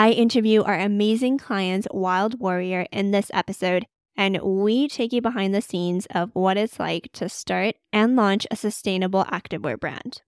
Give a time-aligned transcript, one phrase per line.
[0.00, 3.84] I interview our amazing clients, Wild Warrior, in this episode,
[4.16, 8.46] and we take you behind the scenes of what it's like to start and launch
[8.50, 10.22] a sustainable activewear brand.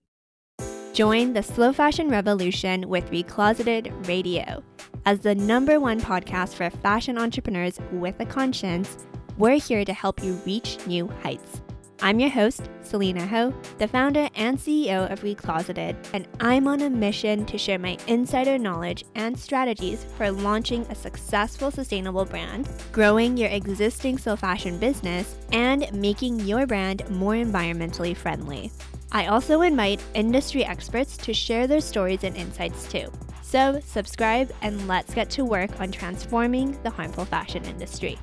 [0.93, 4.63] Join the slow fashion revolution with Recloseted Radio.
[5.07, 8.95] As the number one podcast for fashion entrepreneurs with a conscience,
[9.39, 11.62] we're here to help you reach new heights.
[12.03, 16.89] I'm your host, Selena Ho, the founder and CEO of Recloseted, and I'm on a
[16.89, 23.37] mission to share my insider knowledge and strategies for launching a successful sustainable brand, growing
[23.37, 28.69] your existing slow fashion business, and making your brand more environmentally friendly.
[29.13, 33.09] I also invite industry experts to share their stories and insights too.
[33.43, 38.19] So, subscribe and let's get to work on transforming the harmful fashion industry.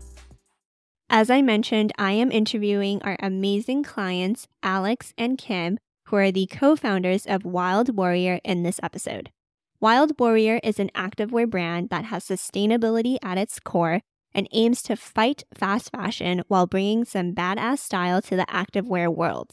[1.12, 6.46] As I mentioned, I am interviewing our amazing clients, Alex and Kim, who are the
[6.46, 9.32] co founders of Wild Warrior in this episode.
[9.80, 14.02] Wild Warrior is an activewear brand that has sustainability at its core
[14.32, 19.50] and aims to fight fast fashion while bringing some badass style to the activewear world.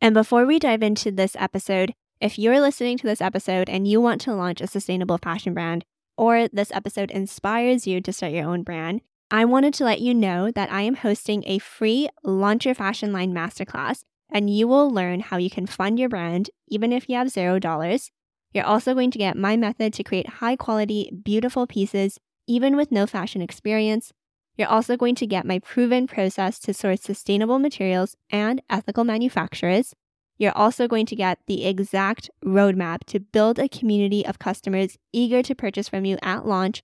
[0.00, 4.00] And before we dive into this episode, if you're listening to this episode and you
[4.00, 5.84] want to launch a sustainable fashion brand,
[6.16, 9.00] or this episode inspires you to start your own brand,
[9.34, 13.14] I wanted to let you know that I am hosting a free Launch Your Fashion
[13.14, 17.16] Line Masterclass, and you will learn how you can fund your brand even if you
[17.16, 18.10] have zero dollars.
[18.52, 22.92] You're also going to get my method to create high quality, beautiful pieces, even with
[22.92, 24.12] no fashion experience.
[24.58, 29.94] You're also going to get my proven process to source sustainable materials and ethical manufacturers.
[30.36, 35.42] You're also going to get the exact roadmap to build a community of customers eager
[35.42, 36.82] to purchase from you at launch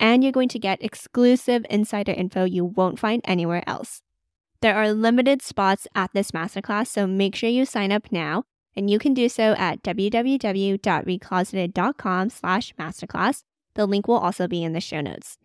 [0.00, 4.00] and you're going to get exclusive insider info you won't find anywhere else.
[4.60, 8.42] There are limited spots at this masterclass, so make sure you sign up now,
[8.74, 13.44] and you can do so at www.recloseted.com slash masterclass.
[13.74, 15.38] The link will also be in the show notes.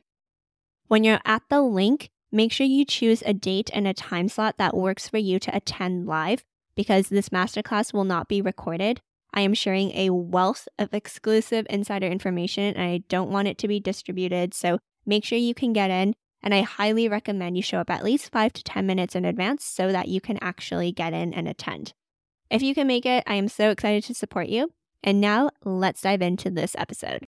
[0.88, 4.58] When you're at the link, make sure you choose a date and a time slot
[4.58, 6.44] that works for you to attend live
[6.76, 9.00] because this masterclass will not be recorded.
[9.34, 13.68] I am sharing a wealth of exclusive insider information and I don't want it to
[13.68, 14.54] be distributed.
[14.54, 16.14] So make sure you can get in.
[16.44, 19.64] And I highly recommend you show up at least five to 10 minutes in advance
[19.64, 21.94] so that you can actually get in and attend.
[22.50, 24.72] If you can make it, I am so excited to support you.
[25.02, 27.26] And now let's dive into this episode.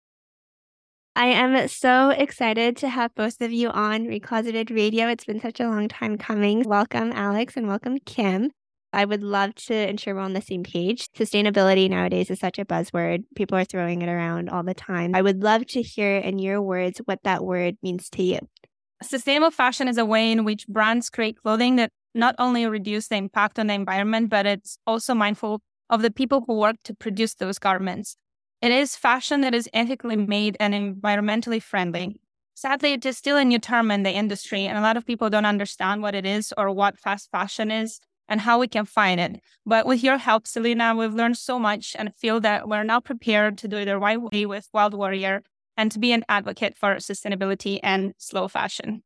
[1.15, 5.07] I am so excited to have both of you on Recloseted Radio.
[5.07, 6.63] It's been such a long time coming.
[6.63, 8.51] Welcome, Alex, and welcome, Kim.
[8.93, 11.07] I would love to ensure we're on the same page.
[11.17, 13.23] Sustainability nowadays is such a buzzword.
[13.35, 15.15] People are throwing it around all the time.
[15.15, 18.39] I would love to hear in your words what that word means to you.
[19.01, 23.15] Sustainable fashion is a way in which brands create clothing that not only reduce the
[23.15, 27.33] impact on the environment, but it's also mindful of the people who work to produce
[27.33, 28.15] those garments.
[28.61, 32.21] It is fashion that is ethically made and environmentally friendly.
[32.53, 35.31] Sadly, it is still a new term in the industry, and a lot of people
[35.31, 37.99] don't understand what it is or what fast fashion is
[38.33, 39.39] and how we can find it.
[39.63, 43.59] But with your help, Selena, we've learned so much and feel that we're now prepared
[43.59, 45.43] to do it the right way with Wild Warrior
[45.77, 49.03] and to be an advocate for sustainability and slow fashion.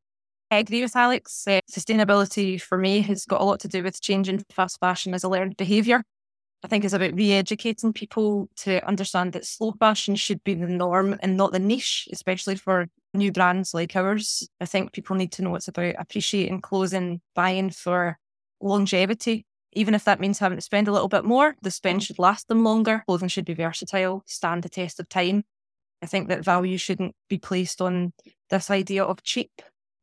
[0.50, 1.44] I agree with Alex.
[1.46, 5.26] Uh, sustainability for me has got a lot to do with changing fast fashion as
[5.26, 6.04] a learned behaviour.
[6.64, 10.68] I think it's about re educating people to understand that slow fashion should be the
[10.68, 14.48] norm and not the niche, especially for new brands like ours.
[14.62, 18.18] I think people need to know it's about appreciating clothing, buying for
[18.62, 19.46] longevity.
[19.74, 22.06] Even if that means having to spend a little bit more, the spend mm.
[22.06, 23.04] should last them longer.
[23.06, 25.44] Clothing should be versatile, stand the test of time.
[26.02, 28.14] I think that value shouldn't be placed on
[28.50, 29.52] this idea of cheap,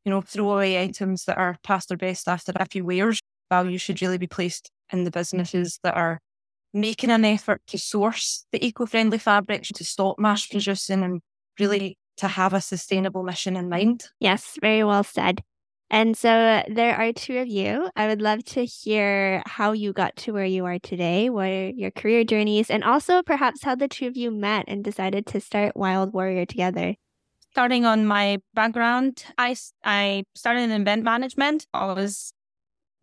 [0.03, 3.19] you know, throwaway items that are past their best after a few wears.
[3.49, 6.19] Value should really be placed in the businesses that are
[6.73, 11.21] making an effort to source the eco-friendly fabrics, to stop mass producing and
[11.59, 14.05] really to have a sustainable mission in mind.
[14.19, 15.41] Yes, very well said.
[15.89, 17.89] And so there are two of you.
[17.95, 21.69] I would love to hear how you got to where you are today, what are
[21.69, 25.39] your career journeys, and also perhaps how the two of you met and decided to
[25.39, 26.95] start Wild Warrior together.
[27.51, 31.67] Starting on my background, I, I started in event management.
[31.73, 32.33] I was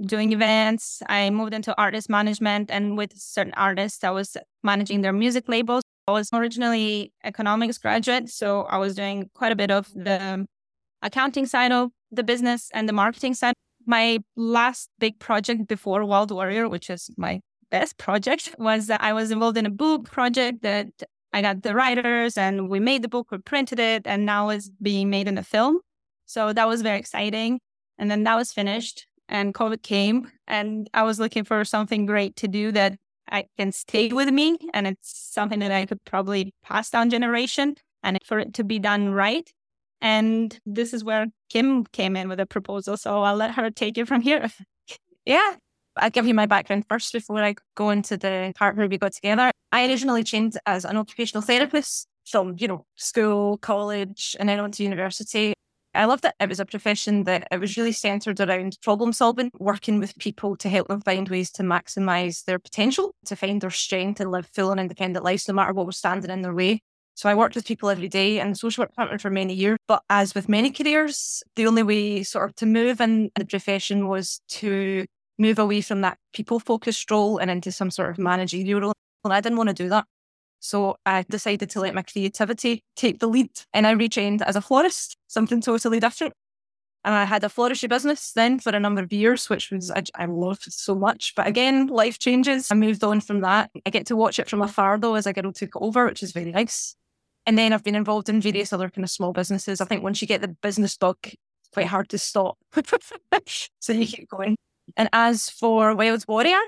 [0.04, 1.02] doing events.
[1.08, 5.82] I moved into artist management, and with certain artists, I was managing their music labels.
[6.08, 10.46] I was originally economics graduate, so I was doing quite a bit of the
[11.00, 13.54] accounting side of the business and the marketing side.
[13.86, 19.12] My last big project before Wild Warrior, which is my best project, was that I
[19.12, 20.88] was involved in a book project that
[21.32, 24.70] I got the writers and we made the book, we printed it, and now it's
[24.80, 25.80] being made in a film.
[26.26, 27.60] So that was very exciting.
[27.98, 32.36] And then that was finished and COVID came and I was looking for something great
[32.36, 32.96] to do that
[33.30, 37.76] I can stay with me and it's something that I could probably pass down generation.
[38.02, 39.48] and for it to be done right.
[40.02, 42.96] And this is where Kim came in with a proposal.
[42.96, 44.50] So I'll let her take it from here.
[45.24, 45.54] Yeah.
[45.96, 49.12] I'll give you my background first before I go into the part where we got
[49.12, 49.52] together.
[49.70, 54.72] I originally trained as an occupational therapist from, you know, school, college, and then on
[54.72, 55.54] to university.
[55.94, 56.32] I loved it.
[56.40, 60.56] It was a profession that it was really centered around problem solving, working with people
[60.56, 64.48] to help them find ways to maximize their potential, to find their strength and live
[64.52, 66.80] full and independent lives, no matter what was standing in their way.
[67.14, 69.78] So I worked with people every day and social work partner for many years.
[69.86, 74.08] But as with many careers, the only way sort of to move in the profession
[74.08, 75.04] was to
[75.38, 78.94] move away from that people focused role and into some sort of managerial role.
[79.24, 80.04] And I didn't want to do that.
[80.60, 84.60] So I decided to let my creativity take the lead and I retrained as a
[84.60, 86.34] florist, something totally different.
[87.04, 90.04] And I had a floristry business then for a number of years, which was, I,
[90.14, 91.34] I loved so much.
[91.34, 92.70] But again, life changes.
[92.70, 93.70] I moved on from that.
[93.84, 96.30] I get to watch it from afar though as a girl took over, which is
[96.30, 96.94] very nice.
[97.46, 99.80] And then I've been involved in various other kind of small businesses.
[99.80, 102.58] I think once you get the business bug, it's quite hard to stop.
[103.80, 104.56] so you keep going.
[104.96, 106.60] And as for Wild Warrior,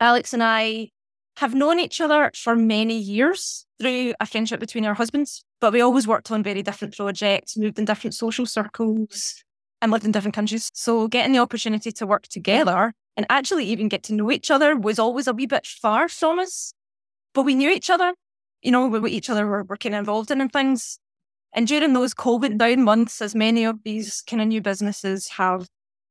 [0.00, 0.88] Alex and I
[1.36, 5.80] have known each other for many years through a friendship between our husbands, but we
[5.80, 9.42] always worked on very different projects, moved in different social circles,
[9.82, 10.70] and lived in different countries.
[10.74, 14.76] So getting the opportunity to work together and actually even get to know each other
[14.76, 16.72] was always a wee bit far from us.
[17.34, 18.14] But we knew each other,
[18.62, 20.98] you know, we each other were, were kind of involved in and things.
[21.52, 25.68] And during those COVID down months, as many of these kind of new businesses have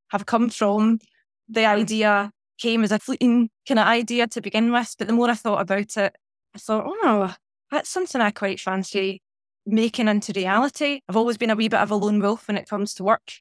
[0.09, 0.99] have come from,
[1.47, 4.95] the idea came as a fleeting kind of idea to begin with.
[4.97, 6.15] But the more I thought about it,
[6.55, 7.33] I thought, oh,
[7.71, 9.21] that's something I quite fancy
[9.65, 11.01] making into reality.
[11.07, 13.33] I've always been a wee bit of a lone wolf when it comes to work.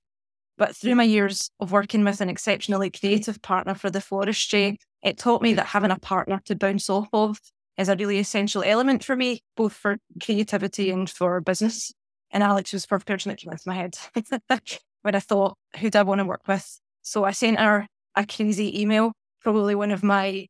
[0.57, 5.17] But through my years of working with an exceptionally creative partner for the floristry, it
[5.17, 7.39] taught me that having a partner to bounce off of
[7.79, 11.93] is a really essential element for me, both for creativity and for business.
[12.31, 13.97] And Alex was the first person into my head
[15.03, 16.81] when I thought, who do I want to work with?
[17.03, 17.87] So I sent her
[18.17, 20.47] a crazy email, probably one of my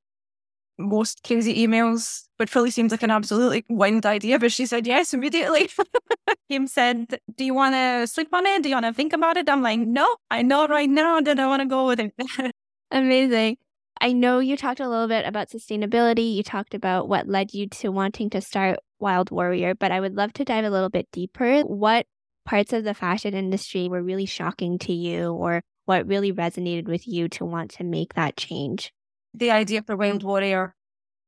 [0.79, 5.13] most crazy emails, which probably seems like an absolutely wild idea, but she said yes
[5.13, 5.69] immediately.
[6.51, 8.63] Kim said, Do you want to sleep on it?
[8.63, 9.49] Do you want to think about it?
[9.51, 12.13] I'm like, No, I know right now that I want to go with it.
[12.91, 13.57] Amazing.
[14.01, 16.35] I know you talked a little bit about sustainability.
[16.35, 20.15] You talked about what led you to wanting to start Wild Warrior, but I would
[20.15, 21.63] love to dive a little bit deeper.
[21.63, 22.07] What
[22.45, 27.09] parts of the fashion industry were really shocking to you or what really resonated with
[27.09, 28.93] you to want to make that change?
[29.35, 30.75] The idea for Wild Warrior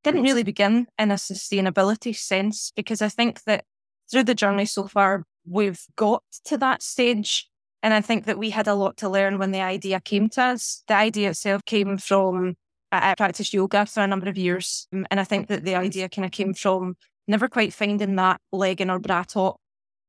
[0.02, 3.64] didn't really begin in a sustainability sense because I think that
[4.10, 7.48] through the journey so far, we've got to that stage.
[7.82, 10.42] And I think that we had a lot to learn when the idea came to
[10.42, 10.82] us.
[10.86, 12.56] The idea itself came from,
[12.92, 14.88] I practiced yoga for a number of years.
[14.94, 16.96] Mm, and I think that the idea kind of came from
[17.28, 19.60] never quite finding that legging or bra top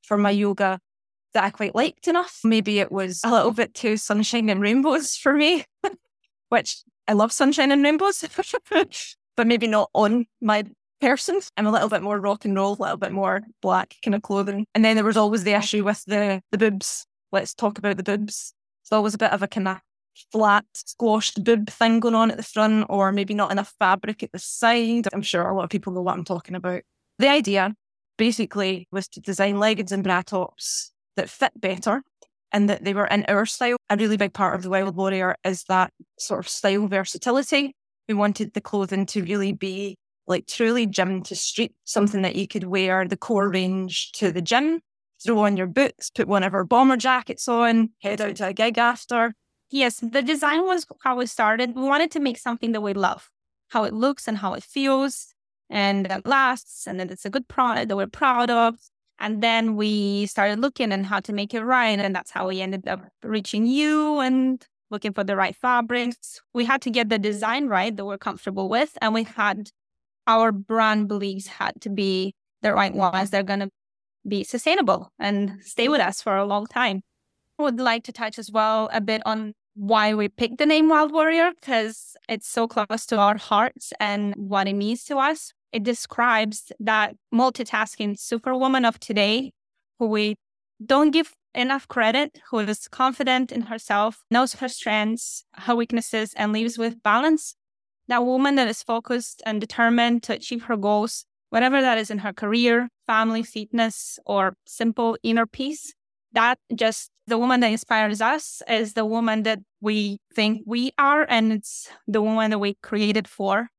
[0.03, 0.79] for my yoga
[1.33, 2.39] that I quite liked enough.
[2.43, 5.63] Maybe it was a little bit too sunshine and rainbows for me,
[6.49, 8.23] which I love sunshine and rainbows,
[9.37, 10.65] but maybe not on my
[10.99, 11.39] person.
[11.57, 14.21] I'm a little bit more rock and roll, a little bit more black kind of
[14.21, 14.65] clothing.
[14.75, 17.05] And then there was always the issue with the the boobs.
[17.31, 18.53] Let's talk about the boobs.
[18.83, 19.77] It's always a bit of a kind of
[20.31, 24.31] flat, squashed boob thing going on at the front, or maybe not enough fabric at
[24.31, 25.07] the side.
[25.13, 26.81] I'm sure a lot of people know what I'm talking about.
[27.19, 27.73] The idea
[28.17, 32.03] basically was to design leggings and bra tops that fit better
[32.51, 33.77] and that they were in our style.
[33.89, 37.75] A really big part of the Wild Warrior is that sort of style versatility.
[38.07, 39.95] We wanted the clothing to really be
[40.27, 44.41] like truly gym to street, something that you could wear the core range to the
[44.41, 44.81] gym,
[45.23, 48.53] throw on your boots, put one of our bomber jackets on, head out to a
[48.53, 49.33] gig after.
[49.71, 51.75] Yes, the design was how we started.
[51.75, 53.31] We wanted to make something that we love,
[53.69, 55.33] how it looks and how it feels,
[55.69, 58.75] and that lasts, and that it's a good product that we're proud of.
[59.17, 61.97] And then we started looking and how to make it right.
[61.97, 66.41] And that's how we ended up reaching you and looking for the right fabrics.
[66.53, 68.97] We had to get the design right that we're comfortable with.
[68.99, 69.69] And we had
[70.27, 73.29] our brand beliefs had to be the right ones.
[73.29, 73.69] They're going to
[74.27, 77.03] be sustainable and stay with us for a long time.
[77.59, 80.89] I would like to touch as well a bit on why we picked the name
[80.89, 85.53] Wild Warrior because it's so close to our hearts and what it means to us.
[85.73, 89.53] It describes that multitasking superwoman of today
[89.97, 90.35] who we
[90.85, 96.53] don't give enough credit, who is confident in herself, knows her strengths, her weaknesses, and
[96.53, 97.55] lives with balance.
[98.07, 102.19] That woman that is focused and determined to achieve her goals, whatever that is in
[102.19, 105.95] her career, family, fitness, or simple inner peace.
[106.33, 111.25] That just the woman that inspires us is the woman that we think we are,
[111.29, 113.69] and it's the woman that we created for.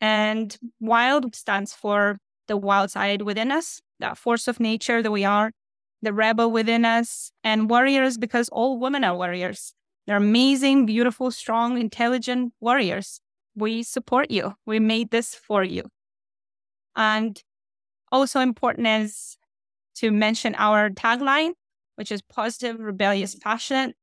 [0.00, 3.80] And wild stands for the wild side within us.
[4.00, 5.50] that force of nature that we are,
[6.02, 9.74] the rebel within us, and warriors because all women are warriors.
[10.06, 13.20] They're amazing, beautiful, strong, intelligent warriors.
[13.54, 14.54] We support you.
[14.64, 15.82] We made this for you.
[16.94, 17.42] And
[18.10, 19.36] also important is
[19.96, 21.52] to mention our tagline,
[21.98, 23.96] which is positive, rebellious, passionate,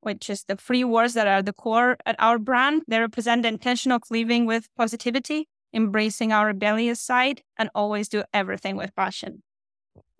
[0.00, 2.82] which is the three words that are the core at our brand.
[2.88, 8.24] They represent the intention of living with positivity, embracing our rebellious side, and always do
[8.32, 9.42] everything with passion.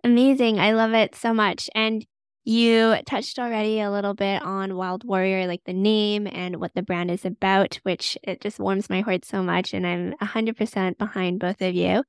[0.03, 0.59] Amazing.
[0.59, 1.67] I love it so much.
[1.73, 2.05] And
[2.43, 6.83] you touched already a little bit on Wild Warrior, like the name and what the
[6.83, 9.73] brand is about, which it just warms my heart so much.
[9.73, 12.03] And I'm 100% behind both of you.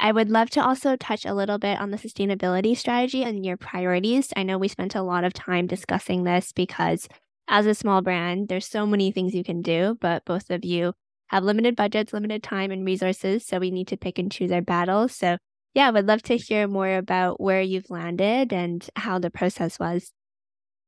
[0.00, 3.56] I would love to also touch a little bit on the sustainability strategy and your
[3.56, 4.32] priorities.
[4.36, 7.08] I know we spent a lot of time discussing this because
[7.48, 10.92] as a small brand, there's so many things you can do, but both of you
[11.28, 14.62] have limited budgets, limited time and resources, so we need to pick and choose our
[14.62, 15.14] battles.
[15.14, 15.36] So,
[15.74, 19.78] yeah, I would love to hear more about where you've landed and how the process
[19.78, 20.12] was.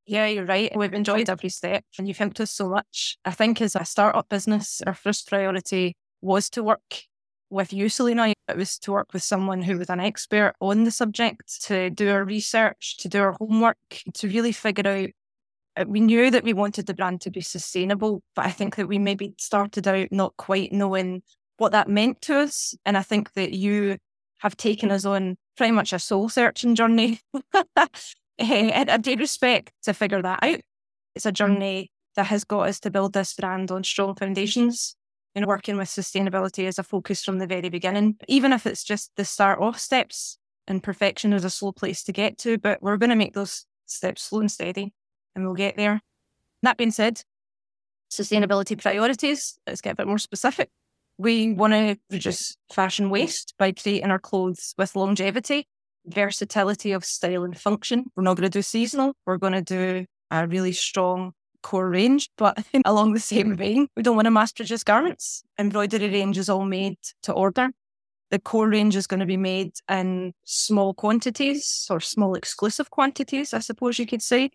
[0.06, 0.74] Yeah, you're right.
[0.74, 3.18] We've enjoyed every step and you've helped us so much.
[3.24, 7.04] I think as a startup business, our first priority was to work
[7.50, 10.90] with you, Selena, it was to work with someone who was an expert on the
[10.90, 13.76] subject, to do our research, to do our homework,
[14.14, 15.08] to really figure out.
[15.76, 18.88] Uh, we knew that we wanted the brand to be sustainable, but I think that
[18.88, 21.22] we maybe started out not quite knowing
[21.58, 22.74] what that meant to us.
[22.84, 23.98] And I think that you
[24.38, 27.20] have taken us on pretty much a soul searching journey.
[28.38, 30.60] and I do respect to figure that out.
[31.14, 34.96] It's a journey that has got us to build this brand on strong foundations
[35.34, 39.12] and working with sustainability as a focus from the very beginning, even if it's just
[39.16, 40.38] the start off steps.
[40.66, 43.66] And perfection is a slow place to get to, but we're going to make those
[43.86, 44.92] steps slow and steady
[45.34, 46.00] and we'll get there.
[46.62, 47.22] That being said,
[48.10, 50.70] sustainability priorities, let's get a bit more specific.
[51.18, 55.66] We want to reduce fashion waste by creating our clothes with longevity,
[56.06, 58.06] versatility of style and function.
[58.16, 59.14] We're not going to do seasonal.
[59.26, 61.32] We're going to do a really strong
[61.62, 65.42] core range, but along the same vein, we don't want to mass produce garments.
[65.58, 67.70] Embroidery range is all made to order.
[68.30, 73.52] The core range is going to be made in small quantities or small exclusive quantities,
[73.52, 74.50] I suppose you could say.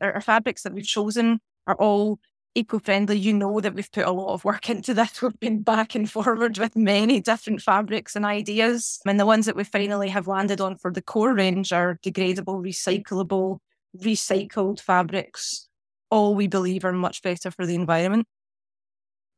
[0.00, 2.18] Our, our fabrics that we've chosen are all
[2.54, 3.18] eco friendly.
[3.18, 5.22] You know that we've put a lot of work into this.
[5.22, 9.00] We've been back and forward with many different fabrics and ideas.
[9.06, 12.62] And the ones that we finally have landed on for the core range are degradable,
[12.62, 13.58] recyclable,
[13.96, 15.68] recycled fabrics
[16.10, 18.26] all we believe are much better for the environment.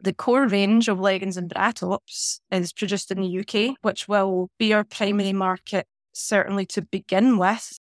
[0.00, 4.48] The core range of leggings and bra tops is produced in the UK, which will
[4.58, 7.78] be our primary market, certainly to begin with.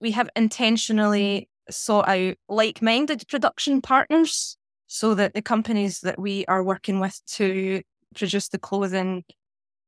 [0.00, 6.44] We have intentionally sought out like minded production partners so that the companies that we
[6.46, 7.82] are working with to
[8.14, 9.24] produce the clothing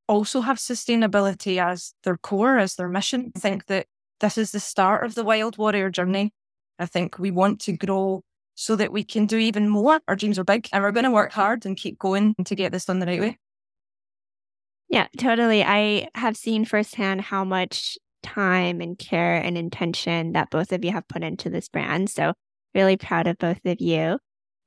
[0.08, 3.32] also have sustainability as their core, as their mission.
[3.36, 3.86] I think that
[4.20, 6.32] this is the start of the Wild Warrior journey.
[6.78, 8.22] I think we want to grow
[8.56, 10.00] so that we can do even more.
[10.08, 12.72] Our dreams are big and we're going to work hard and keep going to get
[12.72, 13.38] this done the right way.
[14.88, 15.62] Yeah, totally.
[15.62, 20.92] I have seen firsthand how much time and care and intention that both of you
[20.92, 22.10] have put into this brand.
[22.10, 22.32] So,
[22.74, 24.18] really proud of both of you.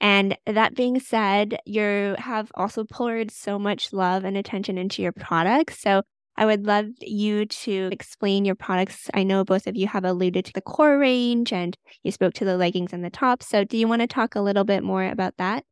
[0.01, 5.11] And that being said, you have also poured so much love and attention into your
[5.11, 5.79] products.
[5.79, 6.03] So,
[6.39, 9.09] I would love you to explain your products.
[9.13, 12.45] I know both of you have alluded to the core range and you spoke to
[12.45, 13.49] the leggings and the tops.
[13.49, 15.65] So, do you want to talk a little bit more about that?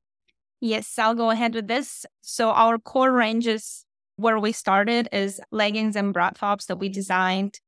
[0.60, 2.06] Yes, I'll go ahead with this.
[2.20, 3.86] So, our core ranges
[4.18, 7.62] where we started is leggings and bra tops that we designed.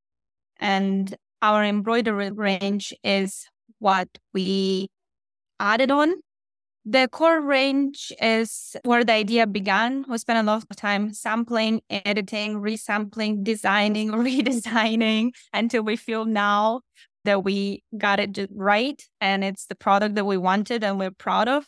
[0.60, 3.46] And our embroidery range is
[3.78, 4.90] what we
[5.58, 6.16] added on
[6.90, 10.06] the core range is where the idea began.
[10.10, 16.82] We spent a lot of time sampling, editing, resampling, designing, redesigning until we feel now
[17.26, 21.48] that we got it right and it's the product that we wanted and we're proud
[21.48, 21.68] of.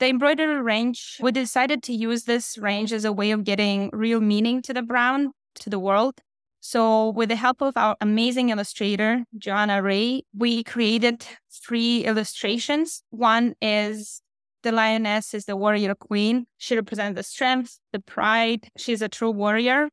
[0.00, 4.20] The embroidery range, we decided to use this range as a way of getting real
[4.20, 5.28] meaning to the brand,
[5.60, 6.14] to the world.
[6.62, 13.02] So, with the help of our amazing illustrator, Joanna Ray, we created three illustrations.
[13.10, 14.20] One is
[14.62, 16.46] the lioness is the warrior queen.
[16.58, 18.68] She represents the strength, the pride.
[18.76, 19.88] She's a true warrior.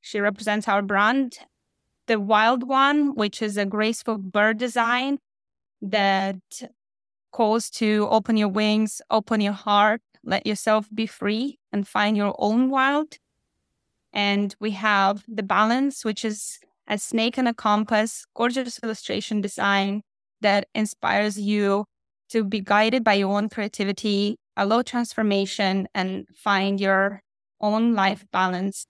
[0.00, 1.38] She represents our brand.
[2.06, 5.18] The wild one, which is a graceful bird design
[5.80, 6.40] that
[7.32, 12.34] calls to open your wings, open your heart, let yourself be free and find your
[12.38, 13.18] own wild.
[14.12, 16.58] And we have the balance, which is
[16.88, 20.02] a snake and a compass, gorgeous illustration design
[20.40, 21.84] that inspires you
[22.30, 27.22] to be guided by your own creativity, allow transformation, and find your
[27.60, 28.86] own life balance.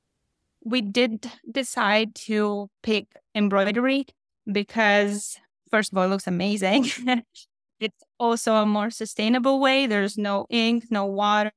[0.62, 4.04] we did decide to pick embroidery
[4.50, 5.38] because,
[5.70, 6.85] first of all, it looks amazing.
[7.80, 9.87] it's also a more sustainable way.
[9.87, 11.52] There's no ink, no water,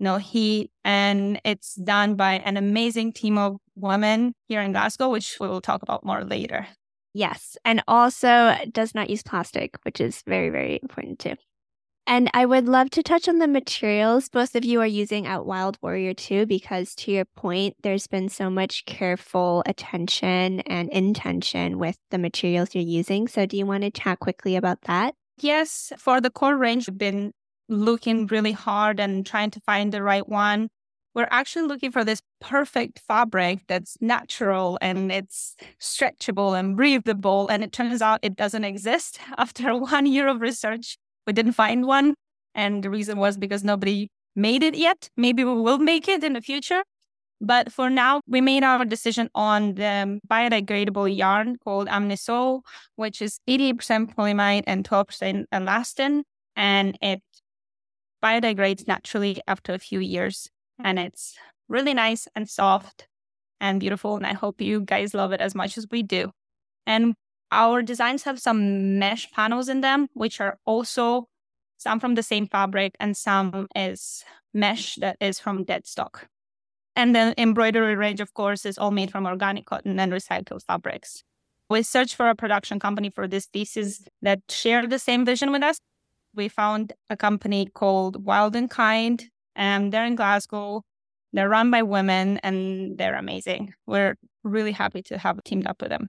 [0.00, 5.36] no heat, and it's done by an amazing team of women here in Glasgow, which
[5.38, 6.66] we will talk about more later.
[7.18, 11.34] Yes, and also does not use plastic, which is very, very important too.
[12.06, 15.44] And I would love to touch on the materials both of you are using at
[15.44, 21.80] Wild Warrior too, because to your point, there's been so much careful attention and intention
[21.80, 23.26] with the materials you're using.
[23.26, 25.16] So, do you want to chat quickly about that?
[25.40, 27.32] Yes, for the core range, we've been
[27.68, 30.68] looking really hard and trying to find the right one.
[31.18, 37.48] We're actually looking for this perfect fabric that's natural and it's stretchable and breathable.
[37.48, 39.18] And it turns out it doesn't exist.
[39.36, 40.96] After one year of research,
[41.26, 42.14] we didn't find one.
[42.54, 44.06] And the reason was because nobody
[44.36, 45.10] made it yet.
[45.16, 46.84] Maybe we will make it in the future.
[47.40, 52.62] But for now, we made our decision on the biodegradable yarn called Amni Soul,
[52.94, 56.22] which is 80% polyamide and 12% elastane.
[56.54, 57.22] And it
[58.22, 60.48] biodegrades naturally after a few years.
[60.82, 61.36] And it's
[61.68, 63.08] really nice and soft
[63.60, 64.16] and beautiful.
[64.16, 66.30] And I hope you guys love it as much as we do.
[66.86, 67.14] And
[67.50, 71.28] our designs have some mesh panels in them, which are also
[71.78, 76.28] some from the same fabric and some is mesh that is from dead stock.
[76.96, 81.22] And the embroidery range, of course, is all made from organic cotton and recycled fabrics.
[81.70, 85.62] We searched for a production company for this thesis that shared the same vision with
[85.62, 85.78] us.
[86.34, 90.82] We found a company called Wild and Kind, and they're in Glasgow.
[91.34, 93.74] They're run by women and they're amazing.
[93.86, 96.08] We're really happy to have teamed up with them.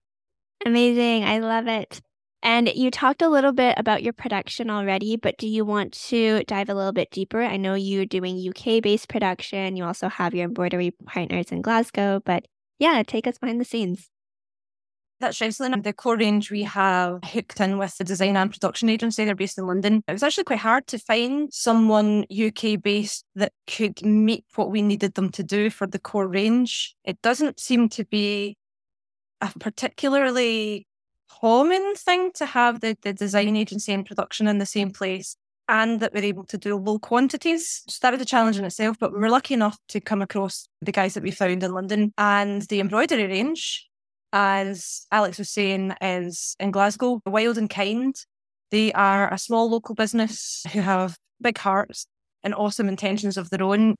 [0.65, 1.25] Amazing.
[1.25, 1.99] I love it.
[2.41, 6.41] And you talked a little bit about your production already, but do you want to
[6.45, 7.41] dive a little bit deeper?
[7.41, 9.75] I know you're doing UK based production.
[9.75, 12.45] You also have your embroidery partners in Glasgow, but
[12.77, 14.09] yeah, take us behind the scenes.
[15.19, 15.53] That's right.
[15.53, 19.25] So in the core range, we have hooked in with the design and production agency.
[19.25, 20.01] They're based in London.
[20.07, 24.81] It was actually quite hard to find someone UK based that could meet what we
[24.81, 26.95] needed them to do for the core range.
[27.03, 28.55] It doesn't seem to be
[29.41, 30.87] a particularly
[31.41, 35.35] common thing to have the, the design agency and production in the same place
[35.67, 37.83] and that we're able to do low quantities.
[37.87, 40.67] So that was a challenge in itself, but we were lucky enough to come across
[40.81, 43.87] the guys that we found in London and the embroidery range,
[44.33, 48.15] as Alex was saying, is in Glasgow, Wild and Kind.
[48.71, 52.05] They are a small local business who have big hearts
[52.43, 53.95] and awesome intentions of their own.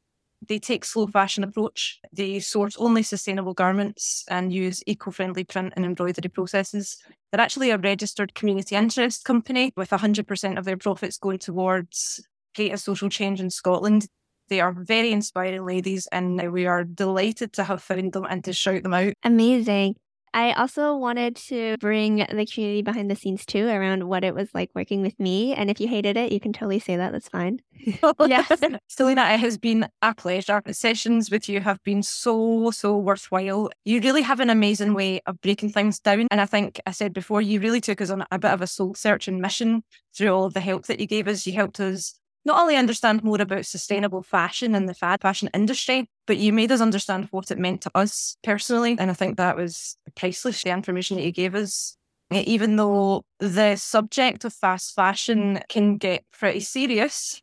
[0.47, 1.99] They take slow fashion approach.
[2.13, 6.97] They source only sustainable garments and use eco-friendly print and embroidery processes.
[7.31, 12.79] They're actually a registered community interest company with 100% of their profits going towards creative
[12.79, 14.07] social change in Scotland.
[14.47, 18.53] They are very inspiring ladies and we are delighted to have found them and to
[18.53, 19.13] shout them out.
[19.23, 19.95] Amazing.
[20.33, 24.49] I also wanted to bring the community behind the scenes too around what it was
[24.53, 25.53] like working with me.
[25.53, 27.11] And if you hated it, you can totally say that.
[27.11, 27.61] That's fine.
[28.27, 28.51] yes.
[28.87, 30.61] Selena, it has been a pleasure.
[30.71, 33.69] Sessions with you have been so, so worthwhile.
[33.85, 36.27] You really have an amazing way of breaking things down.
[36.31, 38.67] And I think I said before, you really took us on a bit of a
[38.67, 39.83] soul searching mission
[40.15, 41.45] through all of the help that you gave us.
[41.45, 46.09] You helped us not only understand more about sustainable fashion and the fad fashion industry,
[46.25, 48.95] but you made us understand what it meant to us personally.
[48.97, 51.95] And I think that was priceless, the information that you gave us.
[52.31, 57.41] Even though the subject of fast fashion can get pretty serious,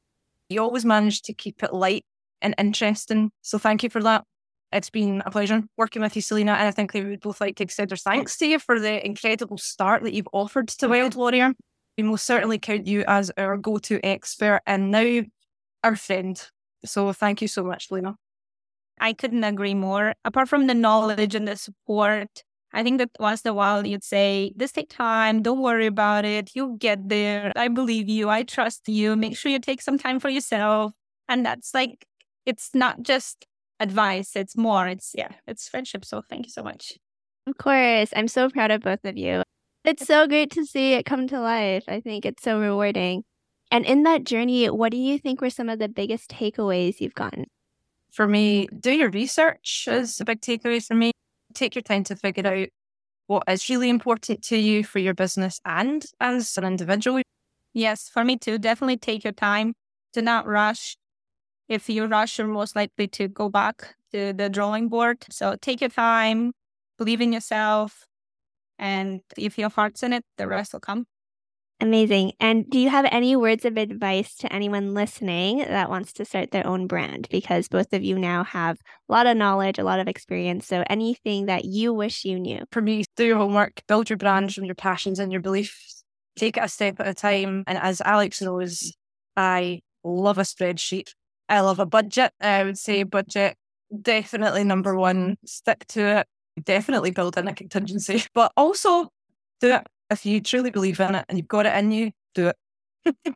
[0.48, 2.05] you always managed to keep it light
[2.40, 3.33] and interesting.
[3.42, 4.22] So thank you for that.
[4.70, 6.52] It's been a pleasure working with you, Selena.
[6.52, 9.05] And I think we would both like to extend our thanks to you for the
[9.05, 11.52] incredible start that you've offered to Wild Warrior
[11.96, 15.22] we most certainly count you as our go to expert and now
[15.83, 16.40] our friend.
[16.85, 18.16] So thank you so much, Lena.
[19.00, 20.14] I couldn't agree more.
[20.24, 22.42] Apart from the knowledge and the support,
[22.77, 26.27] I think that once in a while you'd say, This take time, don't worry about
[26.27, 27.51] it, you'll get there.
[27.57, 29.17] I believe you, I trust you.
[29.17, 30.93] Make sure you take some time for yourself.
[31.27, 32.07] And that's like
[32.45, 33.47] it's not just
[33.81, 34.87] advice, it's more.
[34.87, 36.05] It's yeah, it's friendship.
[36.05, 36.99] So thank you so much.
[37.47, 38.11] Of course.
[38.15, 39.43] I'm so proud of both of you.
[39.83, 41.85] It's so great to see it come to life.
[41.89, 43.25] I think it's so rewarding.
[43.71, 47.15] And in that journey, what do you think were some of the biggest takeaways you've
[47.15, 47.47] gotten?
[48.12, 51.12] For me, do your research is a big takeaway for me.
[51.57, 52.69] Take your time to figure out
[53.27, 57.23] what is really important to you for your business and as an individual.
[57.73, 58.59] Yes, for me too.
[58.59, 59.73] Definitely take your time.
[60.12, 60.97] Do not rush.
[61.69, 65.25] If you rush, you're most likely to go back to the drawing board.
[65.31, 66.53] So take your time,
[66.99, 68.07] believe in yourself,
[68.79, 71.07] and if your heart's in it, the rest will come.
[71.79, 72.33] Amazing.
[72.41, 76.51] And do you have any words of advice to anyone listening that wants to start
[76.51, 77.29] their own brand?
[77.31, 80.67] Because both of you now have a lot of knowledge, a lot of experience.
[80.67, 82.65] So anything that you wish you knew?
[82.73, 86.03] For me, do your homework, build your brand from your passions and your beliefs,
[86.35, 87.62] take it a step at a time.
[87.67, 88.95] And as Alex knows,
[89.37, 91.11] I love a spreadsheet.
[91.51, 92.33] I love a budget.
[92.41, 93.55] I would say budget
[94.03, 95.37] definitely number one.
[95.45, 96.27] Stick to it.
[96.65, 99.11] Definitely build in a contingency, but also
[99.61, 102.49] do it if you truly believe in it and you've got it in you, do
[102.49, 102.57] it.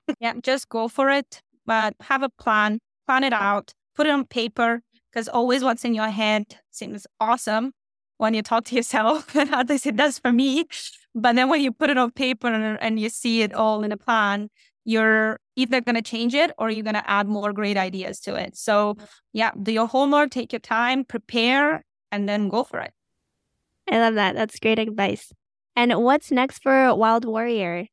[0.21, 1.43] yeah, just go for it.
[1.67, 5.95] But have a plan, plan it out, put it on paper, because always what's in
[5.95, 7.73] your head seems awesome
[8.19, 10.67] when you talk to yourself, and at least it does for me.
[11.15, 13.93] But then when you put it on paper and, and you see it all in
[13.93, 14.49] a plan,
[14.85, 18.35] you're either going to change it or you're going to add more great ideas to
[18.35, 18.57] it.
[18.57, 18.97] So,
[19.33, 22.93] yeah, do your homework, take your time, prepare, and then go for it.
[23.91, 24.35] I love that.
[24.35, 25.33] That's great advice.
[25.81, 27.87] And what's next for Wild Warrior?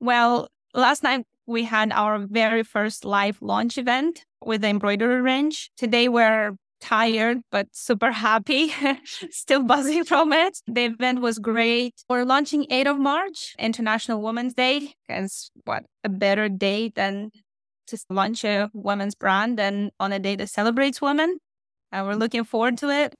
[0.00, 5.70] Well, last night we had our very first live launch event with the embroidery range.
[5.76, 8.74] Today we're tired but super happy,
[9.30, 10.58] still buzzing from it.
[10.66, 11.94] The event was great.
[12.08, 14.94] We're launching 8th of March, International Women's Day.
[15.08, 15.30] And
[15.64, 17.30] what a better day than
[17.86, 21.38] to launch a women's brand and on a day that celebrates women.
[21.92, 23.14] And we're looking forward to it.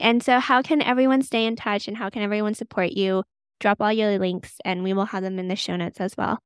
[0.00, 3.24] And so, how can everyone stay in touch and how can everyone support you?
[3.60, 6.38] Drop all your links and we will have them in the show notes as well.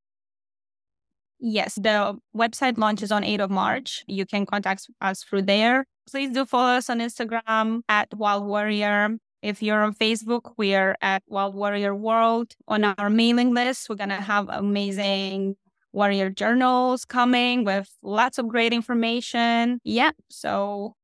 [1.38, 4.04] Yes, the website launches on 8th of March.
[4.06, 5.84] You can contact us through there.
[6.08, 9.16] Please do follow us on Instagram at Wild Warrior.
[9.42, 12.52] If you're on Facebook, we are at Wild Warrior World.
[12.68, 15.56] On our mailing list, we're going to have amazing
[15.92, 19.80] warrior journals coming with lots of great information.
[19.84, 20.94] Yeah, so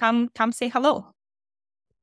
[0.00, 1.13] come come say hello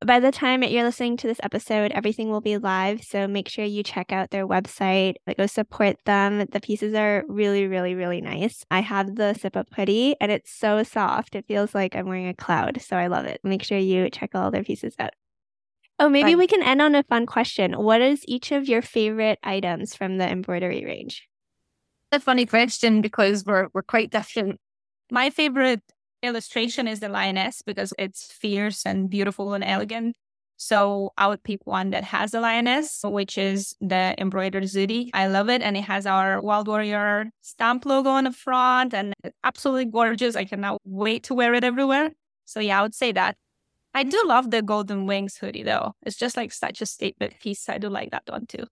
[0.05, 3.03] by the time you're listening to this episode, everything will be live.
[3.03, 6.45] So make sure you check out their website, go support them.
[6.51, 8.65] The pieces are really, really, really nice.
[8.71, 11.35] I have the Sip Up hoodie and it's so soft.
[11.35, 12.81] It feels like I'm wearing a cloud.
[12.81, 13.41] So I love it.
[13.43, 15.11] Make sure you check all their pieces out.
[15.99, 17.73] Oh, maybe we can end on a fun question.
[17.73, 21.27] What is each of your favorite items from the embroidery range?
[22.11, 24.59] A funny question because we're we're quite different.
[25.11, 25.83] My favorite
[26.23, 30.15] illustration is the lioness because it's fierce and beautiful and elegant.
[30.57, 35.09] So I would pick one that has the lioness, which is the embroidered zudi.
[35.11, 35.63] I love it.
[35.63, 40.35] And it has our Wild Warrior stamp logo on the front and absolutely gorgeous.
[40.35, 42.11] I cannot wait to wear it everywhere.
[42.45, 43.37] So yeah, I would say that.
[43.93, 45.93] I do love the Golden Wings hoodie though.
[46.03, 47.67] It's just like such a statement piece.
[47.67, 48.67] I do like that one too.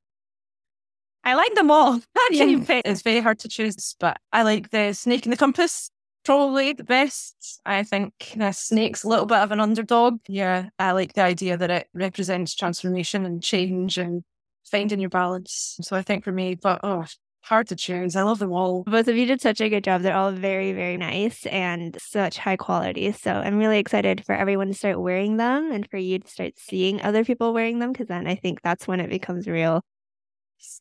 [1.23, 1.93] I like them all.
[2.15, 2.83] How can you pick?
[2.85, 5.89] It's very hard to choose, but I like the snake and the compass
[6.29, 7.59] probably the best.
[7.65, 10.19] I think the snake's a little bit of an underdog.
[10.27, 14.23] Yeah, I like the idea that it represents transformation and change and
[14.63, 15.79] finding your balance.
[15.81, 17.05] So I think for me, but oh,
[17.41, 18.15] hard to choose.
[18.15, 18.83] I love them all.
[18.83, 20.03] Both of you did such a good job.
[20.03, 23.11] They're all very, very nice and such high quality.
[23.11, 26.59] So I'm really excited for everyone to start wearing them and for you to start
[26.59, 29.83] seeing other people wearing them because then I think that's when it becomes real.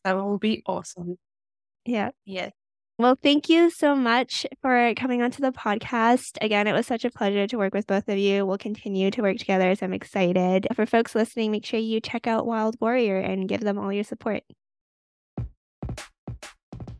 [0.03, 1.17] That will be awesome.
[1.85, 2.11] Yeah.
[2.23, 2.51] Yeah.
[2.99, 6.37] Well, thank you so much for coming onto the podcast.
[6.41, 8.45] Again, it was such a pleasure to work with both of you.
[8.45, 10.67] We'll continue to work together as I'm excited.
[10.75, 14.03] For folks listening, make sure you check out Wild Warrior and give them all your
[14.03, 14.43] support.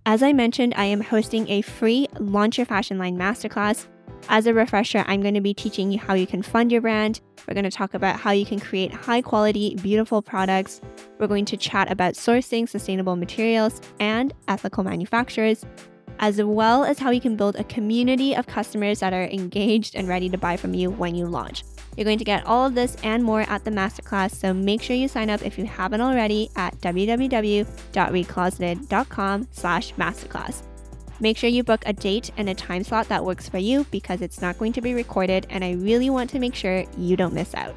[0.05, 3.87] As I mentioned, I am hosting a free Launch Your Fashion Line Masterclass
[4.27, 7.21] as a refresher, I'm going to be teaching you how you can fund your brand.
[7.47, 10.81] We're going to talk about how you can create high quality, beautiful products.
[11.17, 15.65] We're going to chat about sourcing sustainable materials and ethical manufacturers,
[16.19, 20.07] as well as how you can build a community of customers that are engaged and
[20.07, 21.63] ready to buy from you when you launch.
[21.97, 24.95] You're going to get all of this and more at the masterclass, so make sure
[24.95, 30.68] you sign up if you haven't already at www.recloseted.com slash masterclass.
[31.19, 34.21] Make sure you book a date and a time slot that works for you because
[34.21, 37.33] it's not going to be recorded, and I really want to make sure you don't
[37.33, 37.75] miss out.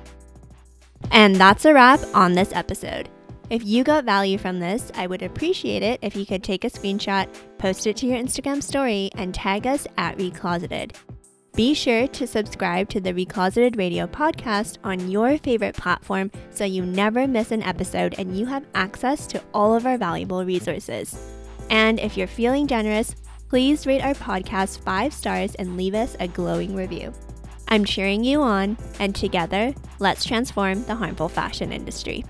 [1.11, 3.09] And that's a wrap on this episode.
[3.51, 6.71] If you got value from this, I would appreciate it if you could take a
[6.71, 7.29] screenshot,
[7.59, 10.95] post it to your Instagram story, and tag us at Recloseted.
[11.55, 16.87] Be sure to subscribe to the Recloseted Radio podcast on your favorite platform so you
[16.87, 21.15] never miss an episode and you have access to all of our valuable resources.
[21.69, 23.15] And if you're feeling generous,
[23.53, 27.13] please rate our podcast five stars and leave us a glowing review.
[27.69, 32.25] I'm cheering you on, and together, let's transform the harmful fashion industry.